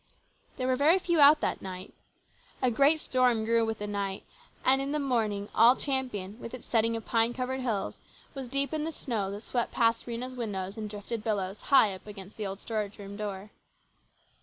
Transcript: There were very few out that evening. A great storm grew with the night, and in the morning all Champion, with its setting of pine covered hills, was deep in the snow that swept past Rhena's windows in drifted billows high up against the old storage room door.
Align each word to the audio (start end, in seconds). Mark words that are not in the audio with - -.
There 0.57 0.65
were 0.65 0.75
very 0.75 0.97
few 0.97 1.19
out 1.19 1.41
that 1.41 1.57
evening. 1.57 1.93
A 2.59 2.71
great 2.71 2.99
storm 2.99 3.45
grew 3.45 3.63
with 3.67 3.77
the 3.77 3.85
night, 3.85 4.23
and 4.65 4.81
in 4.81 4.93
the 4.93 4.97
morning 4.97 5.47
all 5.53 5.75
Champion, 5.75 6.39
with 6.39 6.55
its 6.55 6.65
setting 6.65 6.95
of 6.97 7.05
pine 7.05 7.35
covered 7.35 7.59
hills, 7.61 7.99
was 8.33 8.49
deep 8.49 8.73
in 8.73 8.83
the 8.83 8.91
snow 8.91 9.29
that 9.29 9.41
swept 9.41 9.71
past 9.71 10.07
Rhena's 10.07 10.33
windows 10.35 10.75
in 10.75 10.87
drifted 10.87 11.23
billows 11.23 11.59
high 11.61 11.93
up 11.93 12.07
against 12.07 12.37
the 12.37 12.47
old 12.47 12.57
storage 12.57 12.97
room 12.97 13.15
door. 13.15 13.51